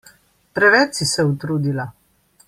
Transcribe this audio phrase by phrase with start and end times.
[0.57, 1.87] Preveč si se utrudila!